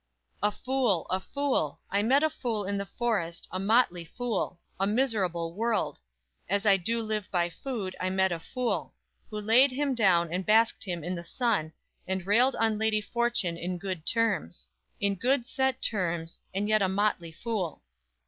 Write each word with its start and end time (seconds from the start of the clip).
"_A 0.41 0.51
fool, 0.51 1.05
a 1.11 1.19
fool! 1.19 1.79
I 1.91 2.01
met 2.01 2.23
a 2.23 2.29
fool 2.31 2.65
in 2.65 2.79
the 2.79 2.87
forest 2.87 3.47
A 3.51 3.59
motley 3.59 4.03
fool; 4.03 4.59
a 4.79 4.87
miserable 4.87 5.53
world! 5.53 5.99
As 6.49 6.65
I 6.65 6.75
do 6.75 6.99
live 7.03 7.29
by 7.29 7.51
food, 7.51 7.95
I 7.99 8.09
met 8.09 8.31
a 8.31 8.39
fool; 8.39 8.95
Who 9.29 9.39
laid 9.39 9.69
him 9.71 9.93
down 9.93 10.33
and 10.33 10.43
basked 10.43 10.85
him 10.85 11.03
in 11.03 11.13
the 11.13 11.23
sun, 11.23 11.73
And 12.07 12.25
railed 12.25 12.55
on 12.55 12.79
Lady 12.79 12.99
Fortune 12.99 13.57
in 13.57 13.77
good 13.77 14.03
terms. 14.07 14.67
In 14.99 15.13
good 15.13 15.45
set 15.45 15.83
terms, 15.83 16.41
and 16.51 16.67
yet 16.67 16.81
a 16.81 16.89
motley 16.89 17.31
fool. 17.31 17.83